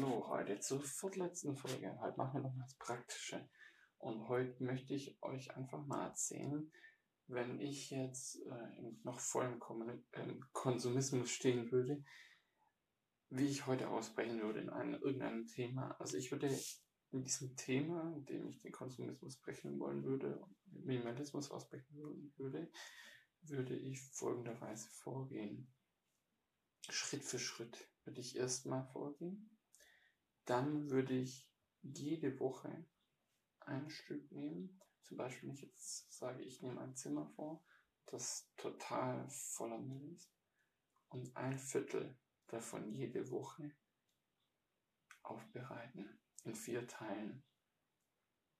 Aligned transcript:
Leute 0.00 0.60
zur 0.60 0.80
vorletzten 0.82 1.56
Folge. 1.56 1.98
Heute 2.00 2.16
machen 2.16 2.34
wir 2.34 2.48
noch 2.48 2.54
mal 2.54 2.64
das 2.64 2.76
Praktische. 2.76 3.48
Und 3.98 4.28
heute 4.28 4.62
möchte 4.62 4.92
ich 4.92 5.16
euch 5.22 5.56
einfach 5.56 5.86
mal 5.86 6.08
erzählen, 6.08 6.70
wenn 7.28 7.60
ich 7.60 7.90
jetzt 7.90 8.42
äh, 8.46 8.92
noch 9.04 9.20
voll 9.20 9.46
im 9.46 9.58
Kommun 9.58 10.04
äh, 10.12 10.34
Konsumismus 10.52 11.30
stehen 11.30 11.70
würde, 11.70 12.04
wie 13.30 13.46
ich 13.46 13.66
heute 13.66 13.88
ausbrechen 13.88 14.42
würde 14.42 14.60
in 14.60 14.68
einem, 14.68 15.00
irgendeinem 15.00 15.46
Thema. 15.46 15.96
Also 15.98 16.18
ich 16.18 16.30
würde 16.30 16.54
in 17.12 17.22
diesem 17.22 17.56
Thema, 17.56 18.12
in 18.16 18.24
dem 18.26 18.48
ich 18.48 18.60
den 18.60 18.72
Konsumismus 18.72 19.38
brechen 19.40 19.78
wollen 19.78 20.04
würde, 20.04 20.44
Minimalismus 20.66 21.50
ausbrechen 21.50 21.96
würde, 22.36 22.70
würde 23.42 23.76
ich 23.76 24.02
folgenderweise 24.02 24.88
vorgehen. 24.90 25.72
Schritt 26.90 27.24
für 27.24 27.38
Schritt 27.38 27.88
würde 28.04 28.20
ich 28.20 28.36
erstmal 28.36 28.84
vorgehen. 28.92 29.50
Dann 30.44 30.90
würde 30.90 31.14
ich 31.14 31.50
jede 31.82 32.38
Woche 32.38 32.86
ein 33.60 33.88
Stück 33.90 34.30
nehmen. 34.32 34.80
Zum 35.02 35.16
Beispiel, 35.16 35.48
wenn 35.48 35.54
ich 35.54 35.62
jetzt 35.62 36.12
sage, 36.12 36.42
ich 36.42 36.62
nehme 36.62 36.80
ein 36.80 36.96
Zimmer 36.96 37.26
vor, 37.26 37.64
das 38.06 38.50
total 38.56 39.28
voller 39.28 39.78
Müll 39.78 40.12
ist 40.12 40.32
und 41.08 41.36
ein 41.36 41.58
Viertel 41.58 42.16
davon 42.46 42.92
jede 42.92 43.30
Woche 43.30 43.74
aufbereiten 45.22 46.20
in 46.44 46.54
vier 46.54 46.86
Teilen. 46.86 47.42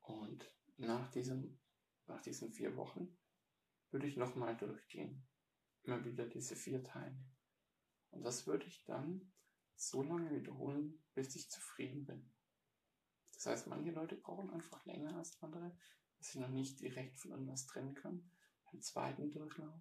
Und 0.01 0.51
nach, 0.77 1.11
diesem, 1.11 1.61
nach 2.07 2.21
diesen 2.23 2.51
vier 2.51 2.77
Wochen 2.77 3.17
würde 3.91 4.07
ich 4.07 4.17
nochmal 4.17 4.57
durchgehen. 4.57 5.27
Immer 5.83 6.05
wieder 6.05 6.27
diese 6.27 6.57
vier 6.57 6.83
Teile. 6.83 7.17
Und 8.11 8.23
das 8.23 8.47
würde 8.47 8.67
ich 8.67 8.85
dann 8.85 9.33
so 9.77 10.03
lange 10.03 10.31
wiederholen, 10.31 11.03
bis 11.15 11.35
ich 11.37 11.51
zufrieden 11.51 12.05
bin. 12.05 12.31
Das 13.35 13.47
heißt, 13.47 13.67
manche 13.67 13.91
Leute 13.91 14.17
brauchen 14.17 14.51
einfach 14.51 14.85
länger 14.87 15.17
als 15.17 15.41
andere, 15.43 15.77
dass 16.19 16.29
sie 16.29 16.41
noch 16.41 16.49
nicht 16.49 16.81
direkt 16.81 17.19
voneinander 17.19 17.55
trennen 17.57 17.95
können. 17.95 18.31
Beim 18.71 18.81
zweiten 18.81 19.31
Durchlauf. 19.31 19.81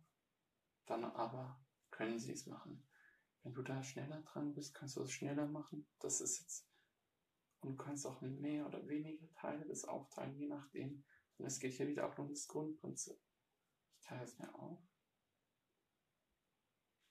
Dann 0.86 1.06
aber 1.06 1.64
können 1.92 2.20
sie 2.20 2.34
es 2.34 2.46
machen. 2.46 2.86
Wenn 3.44 3.54
du 3.54 3.62
da 3.62 3.84
schneller 3.84 4.22
dran 4.22 4.54
bist, 4.54 4.74
kannst 4.74 4.96
du 4.96 5.02
es 5.02 5.12
schneller 5.12 5.48
machen. 5.48 5.88
Das 6.00 6.22
ist 6.22 6.40
jetzt, 6.40 6.68
und 7.60 7.72
du 7.72 7.76
kannst 7.78 8.06
auch 8.06 8.22
mehr 8.22 8.66
oder 8.66 8.88
weniger 8.88 9.32
Teile 9.34 9.66
des 9.66 9.86
aufteilen, 9.86 10.36
je 10.36 10.48
nachdem. 10.48 11.04
Und 11.38 11.46
es 11.46 11.60
geht 11.60 11.74
hier 11.74 11.88
wieder 11.88 12.08
auch 12.08 12.18
um 12.18 12.30
das 12.30 12.48
Grundprinzip. 12.48 13.18
Ich 13.96 14.02
teile 14.02 14.24
es 14.24 14.38
mir 14.38 14.54
auf. 14.56 14.80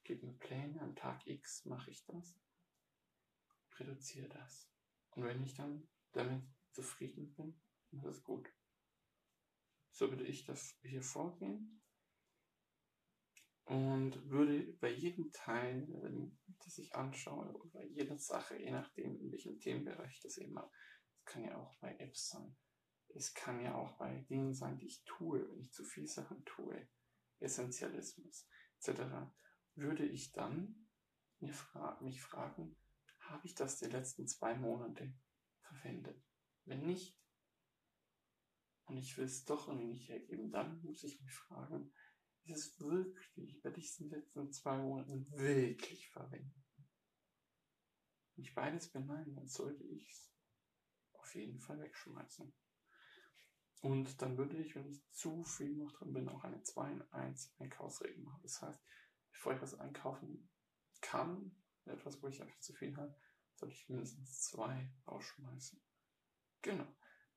Gib 0.05 0.23
mir 0.23 0.33
Pläne, 0.35 0.81
am 0.81 0.97
Tag 0.97 1.27
X 1.27 1.65
mache 1.65 1.91
ich 1.91 2.05
das. 2.05 2.35
Reduziere 3.79 4.29
das. 4.29 4.71
Und 5.11 5.25
wenn 5.25 5.43
ich 5.43 5.55
dann 5.55 5.89
damit 6.13 6.43
zufrieden 6.73 7.35
bin, 7.35 7.61
dann 7.91 8.01
ist 8.01 8.17
es 8.17 8.23
gut. 8.23 8.49
So 9.91 10.11
würde 10.11 10.25
ich 10.25 10.45
das 10.45 10.79
hier 10.83 11.03
vorgehen 11.03 11.83
und 13.65 14.29
würde 14.29 14.73
bei 14.81 14.91
jedem 14.91 15.31
Teil, 15.33 15.87
das 16.65 16.79
ich 16.79 16.95
anschaue, 16.95 17.53
oder 17.53 17.71
bei 17.71 17.87
jeder 17.87 18.19
Sache, 18.19 18.57
je 18.57 18.71
nachdem, 18.71 19.19
in 19.21 19.31
welchem 19.31 19.59
Themenbereich 19.61 20.21
das 20.21 20.39
eben 20.39 20.59
habe, 20.59 20.71
das 21.15 21.25
kann 21.25 21.45
ja 21.45 21.57
auch 21.57 21.75
bei 21.79 21.97
Apps 21.99 22.29
sein, 22.31 22.57
es 23.15 23.35
kann 23.35 23.63
ja 23.63 23.75
auch 23.75 23.97
bei 23.99 24.25
Dingen 24.29 24.55
sein, 24.55 24.79
die 24.79 24.87
ich 24.87 25.05
tue, 25.05 25.49
wenn 25.49 25.61
ich 25.61 25.73
zu 25.73 25.85
viel 25.85 26.07
Sachen 26.07 26.45
tue, 26.45 26.89
Essentialismus 27.39 28.49
etc., 28.79 29.03
würde 29.75 30.05
ich 30.05 30.33
dann 30.33 30.89
mich 31.41 32.23
fragen, 32.23 32.77
habe 33.43 33.49
ich 33.49 33.57
das 33.57 33.81
die 33.81 33.87
letzten 33.87 34.29
zwei 34.29 34.55
Monate 34.55 35.13
verwendet? 35.63 36.25
Wenn 36.65 36.87
nicht, 36.87 37.21
und 38.85 38.97
ich 38.97 39.19
will 39.19 39.25
es 39.25 39.45
doch 39.45 39.67
irgendwie 39.67 39.89
nicht 39.89 40.09
hergeben, 40.09 40.53
dann 40.53 40.81
muss 40.85 41.03
ich 41.03 41.21
mich 41.21 41.35
fragen, 41.35 41.93
ist 42.45 42.75
es 42.75 42.81
wirklich, 42.81 43.65
werde 43.65 43.81
ich 43.81 43.87
es 43.87 43.99
in 43.99 44.11
den 44.11 44.21
letzten 44.21 44.53
zwei 44.53 44.77
Monaten 44.77 45.29
wirklich 45.33 46.09
verwenden? 46.11 46.65
Wenn 48.37 48.45
ich 48.45 48.55
beides 48.55 48.93
beneide, 48.93 49.33
dann 49.33 49.49
sollte 49.49 49.83
ich 49.89 50.09
es 50.09 50.33
auf 51.15 51.35
jeden 51.35 51.59
Fall 51.59 51.81
wegschmeißen. 51.81 52.55
Und 53.81 54.23
dann 54.23 54.39
würde 54.39 54.57
ich, 54.57 54.77
wenn 54.77 54.87
ich 54.87 55.05
zu 55.11 55.43
viel 55.43 55.75
noch 55.75 55.91
drin 55.91 56.13
bin, 56.13 56.29
auch 56.29 56.45
eine 56.45 56.63
2 56.63 56.93
in 56.93 57.03
1 57.11 57.57
Einkaufsregel 57.59 58.23
machen. 58.23 58.43
Das 58.45 58.63
heißt, 58.63 58.81
bevor 59.33 59.55
ich 59.55 59.63
was 59.63 59.75
einkaufen 59.75 60.49
kann, 61.01 61.57
etwas, 61.87 62.23
wo 62.23 62.29
ich 62.29 62.41
einfach 62.41 62.61
zu 62.61 62.73
viel 62.75 62.97
habe, 62.97 63.19
ich 63.71 63.89
mindestens 63.89 64.41
zwei 64.43 64.91
rausschmeißen. 65.07 65.81
Genau. 66.63 66.87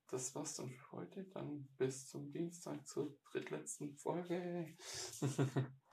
Das 0.07 0.35
war's 0.35 0.55
dann 0.55 0.69
für 0.69 0.91
heute. 0.91 1.23
Dann 1.25 1.67
bis 1.77 2.07
zum 2.07 2.31
Dienstag 2.31 2.87
zur 2.87 3.17
drittletzten 3.31 3.97
Folge. 3.97 4.77